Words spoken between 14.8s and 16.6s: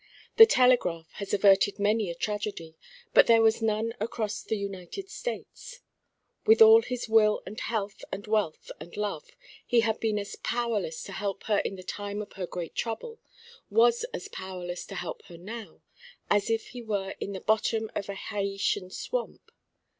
to help her now, as